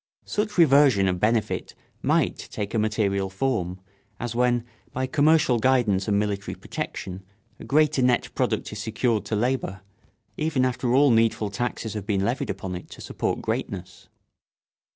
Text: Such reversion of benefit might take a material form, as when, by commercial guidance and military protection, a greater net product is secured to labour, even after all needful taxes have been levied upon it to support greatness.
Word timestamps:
Such 0.25 0.57
reversion 0.57 1.07
of 1.07 1.19
benefit 1.19 1.75
might 2.01 2.47
take 2.51 2.73
a 2.73 2.79
material 2.79 3.29
form, 3.29 3.79
as 4.19 4.33
when, 4.33 4.65
by 4.91 5.05
commercial 5.05 5.59
guidance 5.59 6.07
and 6.07 6.17
military 6.17 6.55
protection, 6.55 7.23
a 7.59 7.63
greater 7.65 8.01
net 8.01 8.33
product 8.33 8.71
is 8.73 8.79
secured 8.81 9.25
to 9.25 9.35
labour, 9.35 9.81
even 10.37 10.65
after 10.65 10.95
all 10.95 11.11
needful 11.11 11.51
taxes 11.51 11.93
have 11.93 12.07
been 12.07 12.25
levied 12.25 12.49
upon 12.49 12.73
it 12.75 12.89
to 12.89 12.99
support 12.99 13.43
greatness. 13.43 14.09